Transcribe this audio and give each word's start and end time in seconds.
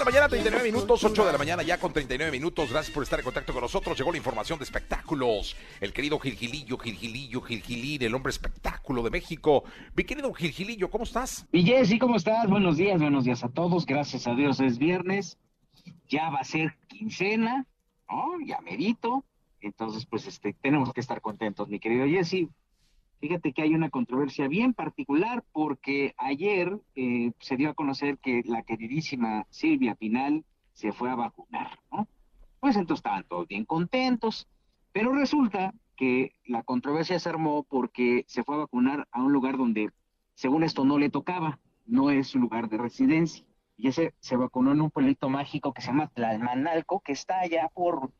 La 0.00 0.06
mañana, 0.06 0.28
39 0.28 0.72
minutos, 0.72 1.04
8 1.04 1.26
de 1.26 1.32
la 1.32 1.36
mañana 1.36 1.62
ya 1.62 1.78
con 1.78 1.92
39 1.92 2.32
minutos. 2.32 2.70
Gracias 2.70 2.92
por 2.94 3.02
estar 3.02 3.18
en 3.18 3.24
contacto 3.24 3.52
con 3.52 3.60
nosotros. 3.60 3.98
Llegó 3.98 4.10
la 4.10 4.16
información 4.16 4.58
de 4.58 4.64
espectáculos. 4.64 5.56
El 5.78 5.92
querido 5.92 6.18
Gilgilillo, 6.18 6.78
Gilgilillo, 6.78 7.42
Gilgilín, 7.42 8.02
el 8.02 8.14
hombre 8.14 8.30
espectáculo 8.30 9.02
de 9.02 9.10
México. 9.10 9.64
Mi 9.94 10.04
querido 10.04 10.32
Gilgilillo, 10.32 10.90
¿cómo 10.90 11.04
estás? 11.04 11.46
Y 11.52 11.64
Jessy, 11.64 11.98
¿cómo 11.98 12.16
estás? 12.16 12.48
Buenos 12.48 12.78
días, 12.78 12.98
buenos 12.98 13.24
días 13.24 13.44
a 13.44 13.50
todos. 13.50 13.84
Gracias 13.84 14.26
a 14.26 14.34
Dios 14.34 14.58
es 14.60 14.78
viernes. 14.78 15.36
Ya 16.08 16.30
va 16.30 16.38
a 16.38 16.44
ser 16.44 16.78
quincena, 16.88 17.66
¿no? 18.08 18.40
Ya 18.46 18.58
merito. 18.62 19.22
Entonces, 19.60 20.06
pues 20.06 20.26
este, 20.26 20.54
tenemos 20.54 20.94
que 20.94 21.00
estar 21.00 21.20
contentos, 21.20 21.68
mi 21.68 21.78
querido 21.78 22.06
Jesse. 22.06 22.48
Fíjate 23.20 23.52
que 23.52 23.62
hay 23.62 23.74
una 23.74 23.90
controversia 23.90 24.48
bien 24.48 24.72
particular 24.72 25.44
porque 25.52 26.14
ayer 26.16 26.80
eh, 26.96 27.32
se 27.38 27.56
dio 27.56 27.70
a 27.70 27.74
conocer 27.74 28.18
que 28.18 28.42
la 28.46 28.62
queridísima 28.62 29.46
Silvia 29.50 29.94
Pinal 29.94 30.44
se 30.72 30.92
fue 30.92 31.10
a 31.10 31.16
vacunar, 31.16 31.78
¿no? 31.92 32.08
Pues 32.60 32.76
entonces 32.76 33.00
estaban 33.00 33.24
todos 33.24 33.46
bien 33.46 33.66
contentos, 33.66 34.48
pero 34.92 35.12
resulta 35.12 35.74
que 35.96 36.34
la 36.46 36.62
controversia 36.62 37.18
se 37.18 37.28
armó 37.28 37.64
porque 37.64 38.24
se 38.26 38.42
fue 38.42 38.54
a 38.54 38.58
vacunar 38.60 39.06
a 39.12 39.22
un 39.22 39.32
lugar 39.32 39.58
donde, 39.58 39.90
según 40.34 40.62
esto, 40.62 40.84
no 40.84 40.98
le 40.98 41.10
tocaba, 41.10 41.58
no 41.86 42.10
es 42.10 42.28
su 42.28 42.38
lugar 42.38 42.70
de 42.70 42.78
residencia. 42.78 43.44
Y 43.76 43.88
ese 43.88 44.14
se 44.20 44.36
vacunó 44.36 44.72
en 44.72 44.80
un 44.80 44.90
pueblito 44.90 45.28
mágico 45.28 45.74
que 45.74 45.82
se 45.82 45.88
llama 45.88 46.08
Tlalmanalco, 46.08 47.00
que 47.00 47.12
está 47.12 47.40
allá 47.40 47.68
por, 47.74 48.10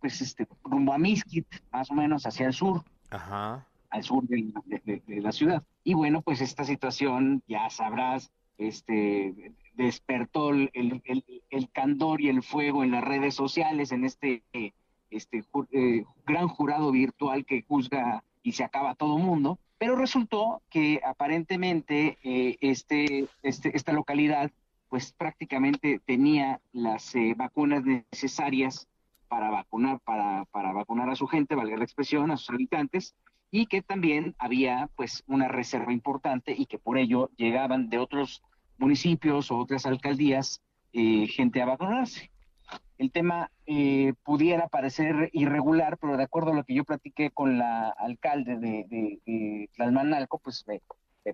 pues, 0.00 0.20
este, 0.20 0.46
rumbo 0.62 0.92
a 0.92 0.98
Misquit, 0.98 1.46
más 1.72 1.90
o 1.90 1.94
menos 1.94 2.26
hacia 2.26 2.46
el 2.46 2.52
sur 2.52 2.84
Ajá. 3.10 3.66
Al 3.96 4.04
sur 4.04 4.24
de, 4.28 4.52
de- 4.66 5.02
de- 5.06 5.20
la 5.20 5.32
ciudad. 5.32 5.62
Y 5.84 5.94
bueno, 5.94 6.22
pues 6.22 6.40
esta 6.40 6.64
situación, 6.64 7.42
ya 7.48 7.68
sabrás, 7.70 8.30
este, 8.58 9.52
despertó 9.74 10.50
el, 10.50 10.70
el- 10.74 11.02
el- 11.50 11.68
candor 11.70 12.20
y 12.20 12.28
el 12.28 12.42
fuego 12.42 12.84
en 12.84 12.90
las 12.90 13.04
redes 13.04 13.34
sociales, 13.34 13.92
en 13.92 14.04
este, 14.04 14.42
este 15.10 15.42
ju- 15.52 15.68
eh, 15.72 16.04
gran 16.26 16.48
jurado 16.48 16.90
virtual 16.92 17.44
que 17.44 17.62
juzga 17.68 18.22
y 18.42 18.52
se 18.52 18.64
acaba 18.64 18.94
todo 18.94 19.18
mundo. 19.18 19.58
Pero 19.78 19.96
resultó 19.96 20.62
que 20.70 21.00
aparentemente 21.04 22.18
eh, 22.22 22.56
este, 22.60 23.26
este, 23.42 23.76
esta 23.76 23.92
localidad 23.92 24.50
pues 24.88 25.12
prácticamente 25.12 26.00
tenía 26.06 26.60
las 26.72 27.14
eh, 27.14 27.34
vacunas 27.36 27.82
necesarias 27.84 28.88
para 29.28 29.50
vacunar, 29.50 29.98
para, 30.00 30.44
para 30.52 30.72
vacunar 30.72 31.10
a 31.10 31.16
su 31.16 31.26
gente, 31.26 31.54
valga 31.56 31.76
la 31.76 31.84
expresión, 31.84 32.30
a 32.30 32.36
sus 32.36 32.50
habitantes, 32.50 33.14
y 33.56 33.64
que 33.64 33.80
también 33.80 34.34
había 34.38 34.90
pues 34.96 35.24
una 35.26 35.48
reserva 35.48 35.90
importante 35.90 36.54
y 36.54 36.66
que 36.66 36.78
por 36.78 36.98
ello 36.98 37.30
llegaban 37.38 37.88
de 37.88 37.96
otros 37.96 38.42
municipios 38.76 39.50
o 39.50 39.56
otras 39.56 39.86
alcaldías 39.86 40.60
eh, 40.92 41.26
gente 41.26 41.62
a 41.62 41.64
vacunarse. 41.64 42.30
El 42.98 43.10
tema 43.10 43.50
eh, 43.64 44.12
pudiera 44.24 44.68
parecer 44.68 45.30
irregular, 45.32 45.96
pero 45.96 46.18
de 46.18 46.24
acuerdo 46.24 46.52
a 46.52 46.54
lo 46.54 46.64
que 46.64 46.74
yo 46.74 46.84
platiqué 46.84 47.30
con 47.30 47.56
la 47.56 47.88
alcalde 47.96 48.58
de, 48.58 48.84
de, 48.90 49.20
de 49.24 49.70
Tlalmanalco, 49.74 50.38
pues 50.38 50.62
me, 50.66 50.82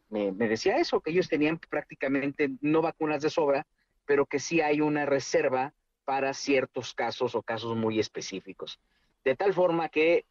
me, 0.09 0.31
me 0.31 0.47
decía 0.47 0.77
eso, 0.77 1.00
que 1.00 1.11
ellos 1.11 1.28
tenían 1.28 1.59
prácticamente 1.59 2.53
no 2.61 2.83
vacunas 2.83 3.20
de 3.23 3.31
sobra, 3.31 3.67
pero 4.06 4.27
que 4.27 4.39
sí 4.39 4.61
hay 4.61 4.81
una 4.81 5.06
reserva 5.06 5.75
para 6.05 6.34
ciertos 6.34 6.95
casos 6.95 7.34
o 7.34 7.43
casos 7.43 7.77
muy 7.77 7.98
específicos. 7.98 8.78
De 9.25 9.34
tal 9.34 9.53
forma 9.55 9.88
que 9.88 10.25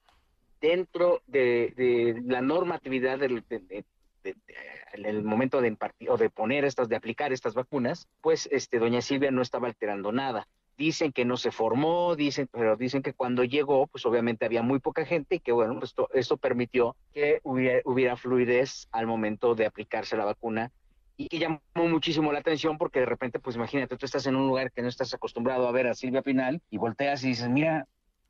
dentro 0.61 1.21
de, 1.27 2.21
la 2.25 2.41
normatividad 2.41 3.19
del, 3.19 3.43
de- 3.49 3.59
de- 3.59 3.85
de- 4.23 4.33
de- 4.33 4.55
en 4.93 5.05
el 5.05 5.23
momento 5.23 5.61
de 5.61 5.67
impartir 5.69 6.09
o 6.09 6.17
de 6.17 6.29
poner 6.29 6.65
estas, 6.65 6.87
de 6.89 6.95
aplicar 6.95 7.33
estas 7.33 7.53
vacunas, 7.53 8.07
pues 8.21 8.47
este, 8.51 8.77
doña 8.77 9.01
Silvia 9.01 9.31
no 9.31 9.41
estaba 9.41 9.67
alterando 9.67 10.11
nada. 10.11 10.47
Dicen 10.77 11.11
que 11.11 11.25
no 11.25 11.37
se 11.37 11.51
formó, 11.51 12.15
dicen, 12.15 12.47
pero 12.51 12.75
dicen 12.75 13.01
que 13.01 13.13
cuando 13.13 13.43
llegó, 13.43 13.87
pues 13.87 14.05
obviamente 14.05 14.45
había 14.45 14.61
muy 14.63 14.79
poca 14.79 15.05
gente 15.05 15.35
y 15.35 15.39
que 15.39 15.51
bueno, 15.51 15.79
esto, 15.83 16.09
esto 16.13 16.37
permitió 16.37 16.95
que 17.13 17.39
hubiera, 17.43 17.81
hubiera 17.85 18.15
fluidez 18.15 18.87
al 18.91 19.05
momento 19.07 19.53
de 19.55 19.65
aplicarse 19.65 20.17
la 20.17 20.25
vacuna 20.25 20.71
y 21.17 21.27
que 21.27 21.39
llamó 21.39 21.61
muchísimo 21.75 22.31
la 22.31 22.39
atención 22.39 22.77
porque 22.77 22.99
de 22.99 23.05
repente, 23.05 23.39
pues 23.39 23.55
imagínate, 23.55 23.95
tú 23.97 24.05
estás 24.05 24.25
en 24.25 24.35
un 24.35 24.47
lugar 24.47 24.71
que 24.71 24.81
no 24.81 24.87
estás 24.87 25.13
acostumbrado 25.13 25.67
a 25.67 25.71
ver 25.71 25.87
a 25.87 25.93
Silvia 25.93 26.21
Pinal 26.23 26.61
y 26.71 26.77
volteas 26.77 27.23
y 27.23 27.27
dices, 27.29 27.47
mira, 27.49 27.87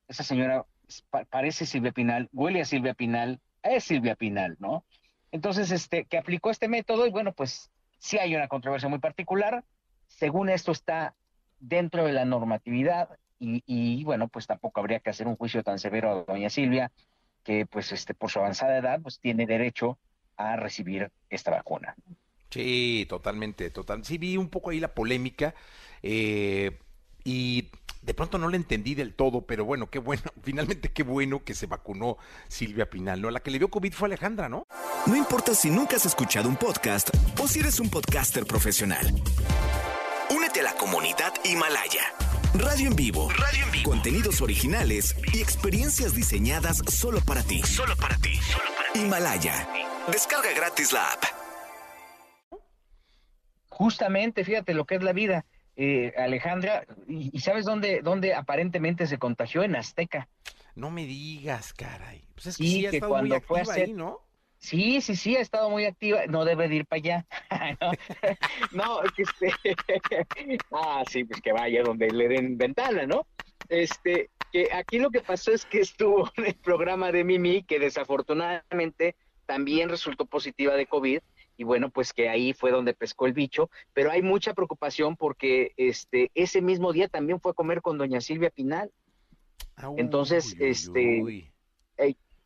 esa 0.10 0.24
señora 0.24 0.66
pa- 1.10 1.26
parece 1.26 1.66
Silvia 1.66 1.92
Pinal, 1.92 2.30
huele 2.34 2.62
a 2.62 2.66
Silvia 2.66 2.94
Pinal, 2.94 3.40
es 3.64 3.86
Silvia 3.86 4.16
Pinal, 4.16 4.58
¿no? 4.60 4.84
Entonces, 5.32 5.72
este, 5.72 6.06
que 6.06 6.18
aplicó 6.18 6.50
este 6.52 6.68
método 6.68 7.08
y 7.08 7.12
bueno, 7.12 7.34
pues 7.34 7.72
sí 8.00 8.18
hay 8.18 8.36
una 8.36 8.48
controversia 8.48 8.90
muy 8.90 9.00
particular. 9.00 9.64
Según 10.08 10.50
esto 10.50 10.72
está 10.74 11.16
dentro 11.60 12.06
de 12.06 12.12
la 12.12 12.26
normatividad 12.26 13.18
y, 13.40 13.64
y, 13.66 14.04
bueno, 14.04 14.28
pues 14.28 14.46
tampoco 14.48 14.82
habría 14.82 15.00
que 15.00 15.10
hacer 15.10 15.28
un 15.28 15.38
juicio 15.38 15.64
tan 15.64 15.80
severo 15.80 16.12
a 16.12 16.32
doña 16.32 16.50
Silvia, 16.50 16.92
que 17.44 17.66
pues 17.66 17.92
este, 17.92 18.14
por 18.14 18.30
su 18.30 18.40
avanzada 18.40 18.78
edad, 18.78 19.02
pues 19.02 19.20
tiene 19.20 19.46
derecho 19.46 19.98
a 20.38 20.58
recibir 20.58 21.10
esta 21.30 21.52
vacuna. 21.52 21.96
Sí, 22.50 23.06
totalmente, 23.08 23.70
total. 23.70 24.04
Sí, 24.04 24.18
vi 24.18 24.36
un 24.38 24.50
poco 24.50 24.72
ahí 24.72 24.80
la 24.80 24.94
polémica 24.94 25.56
eh, 26.04 26.78
y 27.24 27.70
de 28.02 28.14
pronto 28.14 28.38
no 28.38 28.50
la 28.50 28.56
entendí 28.56 28.96
del 28.96 29.14
todo, 29.14 29.46
pero 29.46 29.66
bueno, 29.66 29.90
qué 29.90 30.00
bueno, 30.00 30.24
finalmente 30.44 30.92
qué 30.92 31.04
bueno 31.04 31.44
que 31.44 31.54
se 31.54 31.68
vacunó 31.68 32.18
Silvia 32.48 32.90
Pinal, 32.90 33.22
¿no? 33.22 33.30
La 33.30 33.40
que 33.40 33.52
le 33.52 33.60
dio 33.60 33.70
COVID 33.70 33.94
fue 33.94 34.08
Alejandra, 34.08 34.50
¿no? 34.50 34.68
No 35.06 35.16
importa 35.16 35.54
si 35.54 35.70
nunca 35.70 35.96
has 35.96 36.06
escuchado 36.06 36.50
un 36.50 36.56
podcast 36.56 37.10
o 37.40 37.48
si 37.48 37.60
eres 37.60 37.80
un 37.80 37.90
podcaster 37.90 38.46
profesional. 38.46 39.06
Únete 40.30 40.62
a 40.62 40.64
la 40.64 40.74
comunidad 40.74 41.34
Himalaya. 41.44 42.04
Radio 42.54 42.88
en 42.88 42.96
vivo. 42.96 43.30
Radio 43.30 43.66
en 43.66 43.72
vivo. 43.72 43.92
Contenidos 43.92 44.42
originales 44.42 45.16
y 45.34 45.42
experiencias 45.42 46.14
diseñadas 46.14 46.82
solo 46.88 47.22
para 47.22 47.44
ti. 47.44 47.62
Solo 47.64 47.96
para 47.96 48.18
ti. 48.18 48.40
Himalaya. 48.96 49.68
Descarga 50.12 50.52
gratis 50.54 50.92
la 50.92 51.14
app. 51.14 51.24
Justamente, 53.70 54.44
fíjate 54.44 54.74
lo 54.74 54.86
que 54.86 54.96
es 54.96 55.04
la 55.04 55.14
vida, 55.14 55.46
eh, 55.84 56.14
Alejandra, 56.16 56.86
y, 57.08 57.36
y 57.36 57.40
¿sabes 57.40 57.66
dónde, 57.66 58.02
dónde 58.04 58.36
aparentemente 58.36 59.08
se 59.08 59.18
contagió? 59.18 59.64
En 59.64 59.76
Azteca. 59.76 60.30
No 60.76 60.92
me 60.92 61.08
digas, 61.08 61.74
caray. 61.74 62.24
Pues 62.36 62.46
es 62.46 62.58
que 62.58 62.64
Sí, 62.64 62.70
sí, 62.70 62.86
ha 62.86 62.92
que 62.92 62.98
estado 62.98 63.18
muy 63.18 63.30
cuando 63.30 63.46
fue 63.48 63.60
a 63.60 63.62
activa 63.64 63.86
ahí, 63.86 63.94
¿no? 63.94 64.20
Sí, 64.60 65.02
sí, 65.02 65.16
sí, 65.16 65.36
ha 65.36 65.40
estado 65.40 65.72
muy 65.72 65.86
activa. 65.86 66.28
No 66.28 66.46
debe 66.46 66.68
de 66.68 66.76
ir 66.76 66.86
para 66.86 67.00
allá. 67.00 67.26
no, 68.72 69.00
que 69.16 69.24
este... 69.24 69.52
ah, 70.72 71.04
sí, 71.10 71.24
pues 71.24 71.42
que 71.42 71.52
vaya 71.52 71.82
donde 71.82 72.12
le 72.12 72.28
den 72.28 72.60
ventana, 72.60 73.08
¿no? 73.08 73.26
Este, 73.68 74.30
que 74.52 74.70
aquí 74.72 75.00
lo 75.00 75.10
que 75.10 75.22
pasó 75.22 75.52
es 75.52 75.66
que 75.66 75.80
estuvo 75.80 76.30
en 76.38 76.46
el 76.46 76.56
programa 76.56 77.12
de 77.12 77.24
Mimi, 77.24 77.64
que 77.64 77.80
desafortunadamente 77.80 79.16
también 79.52 79.90
resultó 79.90 80.26
positiva 80.26 80.76
de 80.76 80.86
COVID, 80.86 81.20
y 81.58 81.66
bueno, 81.66 81.90
pues 81.90 82.14
que 82.14 82.30
ahí 82.30 82.54
fue 82.54 82.72
donde 82.72 82.94
pescó 82.94 83.26
el 83.26 83.34
bicho, 83.34 83.70
pero 83.92 84.10
hay 84.10 84.22
mucha 84.22 84.54
preocupación 84.54 85.18
porque 85.18 85.74
este, 85.76 86.32
ese 86.36 86.62
mismo 86.62 86.94
día 86.94 87.10
también 87.10 87.42
fue 87.42 87.52
a 87.52 87.54
comer 87.54 87.82
con 87.82 87.98
doña 87.98 88.22
Silvia 88.22 88.50
Pinal. 88.50 88.90
Ah, 89.76 89.92
Entonces, 89.98 90.56
uy, 90.58 90.68
este, 90.70 91.22
uy. 91.22 91.52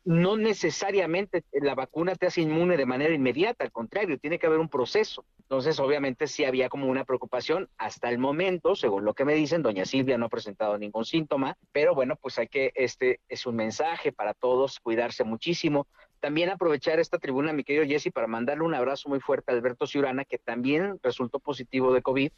no 0.04 0.36
necesariamente 0.36 1.44
la 1.52 1.76
vacuna 1.76 2.16
te 2.16 2.26
hace 2.26 2.40
inmune 2.40 2.76
de 2.76 2.86
manera 2.86 3.14
inmediata, 3.14 3.62
al 3.62 3.70
contrario, 3.70 4.18
tiene 4.18 4.40
que 4.40 4.48
haber 4.48 4.58
un 4.58 4.68
proceso. 4.68 5.24
Entonces, 5.42 5.78
obviamente, 5.78 6.26
sí 6.26 6.44
había 6.44 6.68
como 6.68 6.88
una 6.88 7.04
preocupación. 7.04 7.68
Hasta 7.78 8.10
el 8.10 8.18
momento, 8.18 8.74
según 8.74 9.04
lo 9.04 9.14
que 9.14 9.24
me 9.24 9.34
dicen, 9.34 9.62
doña 9.62 9.84
Silvia 9.84 10.18
no 10.18 10.26
ha 10.26 10.28
presentado 10.28 10.76
ningún 10.76 11.04
síntoma, 11.04 11.56
pero 11.70 11.94
bueno, 11.94 12.16
pues 12.16 12.36
hay 12.40 12.48
que, 12.48 12.72
este 12.74 13.20
es 13.28 13.46
un 13.46 13.54
mensaje 13.54 14.10
para 14.10 14.34
todos, 14.34 14.80
cuidarse 14.80 15.22
muchísimo. 15.22 15.86
También 16.20 16.50
aprovechar 16.50 16.98
esta 16.98 17.18
tribuna, 17.18 17.52
mi 17.52 17.64
querido 17.64 17.84
Jesse, 17.84 18.12
para 18.12 18.26
mandarle 18.26 18.64
un 18.64 18.74
abrazo 18.74 19.08
muy 19.08 19.20
fuerte 19.20 19.52
a 19.52 19.54
Alberto 19.54 19.86
Ciurana, 19.86 20.24
que 20.24 20.38
también 20.38 20.98
resultó 21.02 21.38
positivo 21.38 21.92
de 21.92 22.02
COVID, 22.02 22.30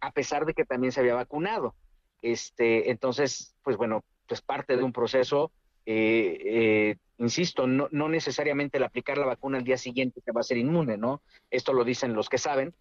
a 0.00 0.10
pesar 0.12 0.46
de 0.46 0.54
que 0.54 0.64
también 0.64 0.92
se 0.92 1.00
había 1.00 1.14
vacunado. 1.14 1.74
Este, 2.20 2.90
entonces, 2.90 3.54
pues 3.62 3.76
bueno, 3.76 4.04
pues 4.26 4.42
parte 4.42 4.76
de 4.76 4.82
un 4.82 4.92
proceso 4.92 5.50
eh, 5.84 6.38
eh, 6.44 6.96
insisto, 7.18 7.66
no, 7.66 7.88
necesariamente 8.08 8.78
el 8.78 8.84
aplicar 8.84 9.18
la 9.18 9.26
vacuna 9.26 9.58
al 9.58 9.64
día 9.64 9.76
siguiente 9.76 10.20
te 10.20 10.32
va 10.32 10.40
a 10.40 10.44
ser 10.44 10.58
inmune, 10.58 10.96
¿no? 10.96 11.22
Esto 11.50 11.72
lo 11.72 11.84
dicen 11.84 12.14
los 12.14 12.28
que 12.28 12.38
saben, 12.38 12.74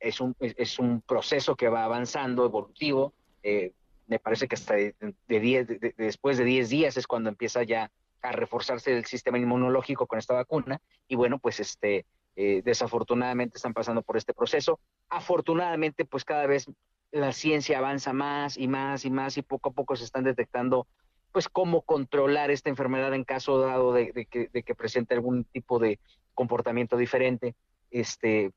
es 0.00 0.20
un, 0.20 0.36
es, 0.40 0.78
un 0.78 1.00
proceso 1.00 1.56
que 1.56 1.68
va 1.68 1.84
avanzando, 1.84 2.44
evolutivo, 2.44 3.14
eh, 3.42 3.72
me 4.06 4.18
parece 4.18 4.48
que 4.48 4.56
hasta 4.56 4.74
de, 4.74 4.94
diez, 5.28 5.66
de, 5.66 5.78
de, 5.78 5.94
después 5.96 6.36
de 6.36 6.44
10 6.44 6.68
días 6.68 6.96
es 6.96 7.06
cuando 7.06 7.30
empieza 7.30 7.62
ya 7.62 7.90
a 8.24 8.32
reforzarse 8.32 8.96
el 8.96 9.04
sistema 9.04 9.38
inmunológico 9.38 10.06
con 10.06 10.18
esta 10.18 10.34
vacuna, 10.34 10.80
y 11.06 11.14
bueno, 11.14 11.38
pues 11.38 11.60
este, 11.60 12.06
eh, 12.36 12.62
desafortunadamente 12.64 13.58
están 13.58 13.74
pasando 13.74 14.02
por 14.02 14.16
este 14.16 14.34
proceso. 14.34 14.80
Afortunadamente, 15.08 16.04
pues 16.04 16.24
cada 16.24 16.46
vez 16.46 16.66
la 17.12 17.32
ciencia 17.32 17.78
avanza 17.78 18.12
más 18.12 18.56
y 18.56 18.66
más 18.66 19.04
y 19.04 19.10
más 19.10 19.36
y 19.36 19.42
poco 19.42 19.68
a 19.68 19.72
poco 19.72 19.94
se 19.94 20.04
están 20.04 20.24
detectando 20.24 20.88
pues 21.30 21.48
cómo 21.48 21.82
controlar 21.82 22.50
esta 22.50 22.70
enfermedad 22.70 23.12
en 23.12 23.24
caso 23.24 23.58
dado 23.58 23.92
de, 23.92 24.26
que, 24.26 24.74
presente 24.74 25.14
algún 25.14 25.44
tipo 25.44 25.78
de 25.78 25.98
comportamiento 26.32 26.96
diferente. 26.96 27.54
Este, 27.90 28.52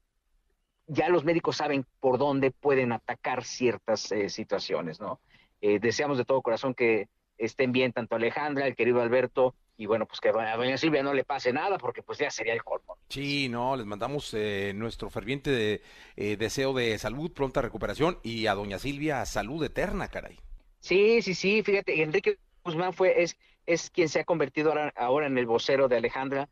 ya 0.86 1.10
los 1.10 1.24
médicos 1.24 1.58
saben 1.58 1.86
por 2.00 2.18
dónde 2.18 2.52
pueden 2.52 2.92
atacar 2.92 3.44
ciertas 3.44 4.12
eh, 4.12 4.30
situaciones, 4.30 5.00
¿no? 5.00 5.19
Eh, 5.60 5.80
deseamos 5.80 6.19
de 6.19 6.25
todo 6.25 6.44
corazón 6.44 6.75
que 6.75 7.10
estén 7.38 7.72
bien 7.72 7.94
tanto 7.94 8.16
Alejandra, 8.16 8.68
el 8.68 8.75
querido 8.75 9.01
Alberto, 9.01 9.56
y 9.78 9.86
bueno, 9.86 10.06
pues 10.06 10.19
que 10.19 10.30
a 10.30 10.57
doña 10.57 10.78
Silvia 10.78 11.04
no 11.04 11.13
le 11.13 11.24
pase 11.24 11.54
nada, 11.54 11.78
porque 11.78 12.01
pues 12.01 12.18
ya 12.18 12.31
sería 12.31 12.54
el 12.54 12.63
colmo. 12.63 12.98
Sí, 13.10 13.48
no, 13.48 13.75
les 13.75 13.86
mandamos 13.86 14.34
eh, 14.34 14.74
nuestro 14.75 15.10
ferviente 15.10 15.81
deseo 16.16 16.74
de 16.74 16.98
salud, 16.98 17.31
pronta 17.31 17.62
recuperación, 17.62 18.18
y 18.24 18.48
a 18.48 18.56
doña 18.56 18.80
Silvia 18.80 19.25
salud 19.25 19.63
eterna, 19.63 20.07
caray. 20.07 20.39
Sí, 20.80 21.22
sí, 21.22 21.34
sí, 21.36 21.62
fíjate, 21.63 22.01
Enrique 22.01 22.39
Guzmán 22.63 22.94
fue, 22.94 23.22
es, 23.22 23.38
es 23.66 23.90
quien 23.92 24.10
se 24.10 24.19
ha 24.19 24.24
convertido 24.24 24.69
ahora, 24.69 24.94
ahora 24.95 25.28
en 25.28 25.38
el 25.38 25.45
vocero 25.45 25.88
de 25.88 25.98
Alejandra, 25.98 26.50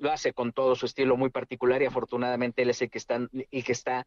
lo 0.00 0.12
hace 0.12 0.32
con 0.32 0.52
todo 0.52 0.74
su 0.76 0.86
estilo 0.86 1.16
muy 1.16 1.30
particular 1.30 1.82
y 1.82 1.86
afortunadamente 1.86 2.62
él 2.62 2.70
es 2.70 2.82
el 2.82 2.90
que 2.90 2.98
está, 2.98 3.20
y 3.32 3.62
que 3.62 3.72
está 3.72 4.06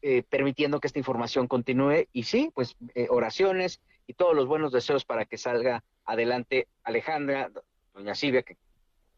eh, 0.00 0.22
permitiendo 0.28 0.80
que 0.80 0.86
esta 0.86 0.98
información 0.98 1.48
continúe. 1.48 2.06
Y 2.12 2.24
sí, 2.24 2.50
pues 2.54 2.76
eh, 2.94 3.06
oraciones 3.10 3.80
y 4.06 4.14
todos 4.14 4.34
los 4.34 4.46
buenos 4.46 4.72
deseos 4.72 5.04
para 5.04 5.24
que 5.24 5.38
salga 5.38 5.82
adelante 6.04 6.68
Alejandra, 6.84 7.50
doña 7.94 8.14
Silvia, 8.14 8.42
que 8.42 8.56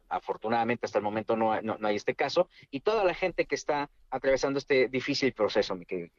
afortunadamente 0.08 0.86
hasta 0.86 0.98
el 0.98 1.04
momento 1.04 1.36
no, 1.36 1.60
no, 1.62 1.78
hay 1.82 1.96
este 1.96 2.14
caso, 2.14 2.48
y 2.70 2.80
toda 2.80 3.04
la 3.04 3.14
gente 3.14 3.46
que 3.46 3.54
está 3.54 3.90
atravesando 4.10 4.58
este 4.58 4.88
difícil 4.88 5.32
proceso, 5.32 5.74
mi 5.74 5.86
querido. 5.86 6.10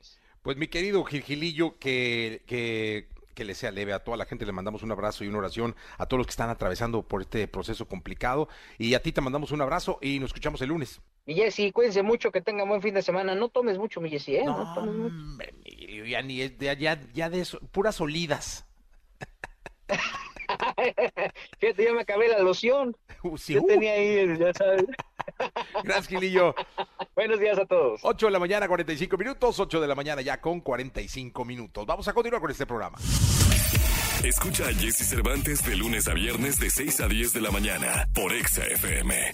Pues 0.42 0.58
mi 0.58 0.68
querido 0.68 1.04
Gilgilillo, 1.04 1.80
que, 1.80 2.44
que 2.46 3.08
que 3.36 3.46
le 3.46 3.54
sea 3.54 3.70
leve 3.70 3.94
a 3.94 4.00
toda 4.00 4.18
la 4.18 4.26
gente. 4.26 4.46
Le 4.46 4.52
mandamos 4.52 4.82
un 4.82 4.92
abrazo 4.92 5.24
y 5.24 5.28
una 5.28 5.40
oración 5.40 5.76
a 5.98 6.08
todos 6.08 6.20
los 6.20 6.28
que 6.28 6.32
están 6.32 6.50
atravesando 6.50 7.04
por 7.04 7.22
este 7.22 7.48
proceso 7.48 7.88
complicado. 7.88 8.48
Y 8.78 8.96
a 8.96 9.02
ti 9.02 9.12
te 9.12 9.22
mandamos 9.22 9.52
un 9.52 9.62
abrazo 9.62 10.00
y 10.02 10.20
nos 10.20 10.30
escuchamos 10.30 10.62
el 10.62 10.70
lunes. 10.70 11.02
Mi 11.26 11.34
Jessy, 11.34 11.72
cuídense 11.72 12.04
mucho, 12.04 12.32
que 12.32 12.42
tengan 12.42 12.68
buen 12.68 12.82
fin 12.82 12.94
de 12.94 13.02
semana. 13.02 13.34
No 13.36 13.50
tomes 13.50 13.78
mucho, 13.78 14.00
mi 14.00 14.10
Jessy, 14.10 14.36
¿eh? 14.38 14.46
No, 14.46 14.74
tomes 14.76 14.96
mucho. 14.96 15.16
ya, 16.06 16.22
ni, 16.22 16.38
ya, 16.58 17.00
ya 17.14 17.30
de 17.30 17.42
eso, 17.42 17.60
puras 17.72 18.00
olidas. 18.00 18.66
Fíjate, 21.60 21.84
ya 21.84 21.94
me 21.94 22.02
acabé 22.02 22.28
la 22.28 22.40
loción. 22.40 22.96
Uh, 23.24 23.38
Yo 23.38 23.62
uh. 23.62 23.68
tenía 23.68 23.94
ahí, 23.94 24.38
ya 24.38 24.54
sabes. 24.54 24.86
Gracias, 25.84 26.08
Gilillo. 26.08 26.54
Buenos 27.16 27.40
días 27.40 27.58
a 27.58 27.66
todos. 27.66 28.02
8 28.04 28.26
de 28.28 28.32
la 28.32 28.40
mañana, 28.40 28.68
45 28.68 29.18
minutos. 29.18 29.60
8 29.60 29.82
de 29.82 29.88
la 29.88 29.96
mañana 29.96 30.22
ya 30.22 30.40
con 30.40 30.62
45 30.62 31.46
minutos. 31.46 31.86
Vamos 31.86 32.08
a 32.08 32.14
continuar 32.14 32.42
con 32.42 32.52
este 32.52 32.66
programa. 32.66 32.98
Escucha 34.24 34.68
a 34.68 34.74
Jesse 34.74 35.08
Cervantes 35.08 35.66
de 35.66 35.76
lunes 35.76 36.08
a 36.08 36.14
viernes 36.14 36.60
de 36.60 36.70
6 36.70 37.02
a 37.02 37.08
10 37.08 37.34
de 37.34 37.42
la 37.42 37.52
mañana 37.52 38.08
por 38.14 38.34
Exa 38.34 38.64
FM. 38.66 39.32